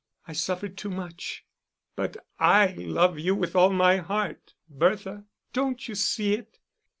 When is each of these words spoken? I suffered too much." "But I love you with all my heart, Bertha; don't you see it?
I 0.27 0.33
suffered 0.33 0.79
too 0.79 0.89
much." 0.89 1.45
"But 1.95 2.17
I 2.39 2.73
love 2.75 3.19
you 3.19 3.35
with 3.35 3.55
all 3.55 3.69
my 3.69 3.97
heart, 3.97 4.55
Bertha; 4.67 5.25
don't 5.53 5.87
you 5.87 5.93
see 5.93 6.33
it? 6.33 6.57